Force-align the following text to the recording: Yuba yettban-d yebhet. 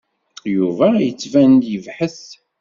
Yuba 0.55 0.87
yettban-d 1.05 1.63
yebhet. 1.71 2.21